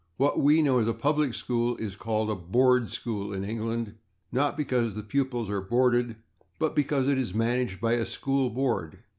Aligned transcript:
What 0.17 0.39
we 0.41 0.63
know 0.63 0.79
as 0.79 0.87
a 0.87 0.95
/public 0.95 1.35
school/ 1.35 1.75
is 1.75 1.95
called 1.95 2.31
a 2.31 2.35
/board 2.35 2.89
school/ 2.89 3.31
in 3.31 3.43
England, 3.43 3.93
not 4.31 4.57
because 4.57 4.95
the 4.95 5.03
pupils 5.03 5.47
are 5.47 5.61
boarded 5.61 6.15
but 6.57 6.75
because 6.75 7.07
it 7.07 7.19
is 7.19 7.35
managed 7.35 7.79
by 7.79 7.93
a 7.93 8.07
school 8.07 8.49
board. 8.49 8.97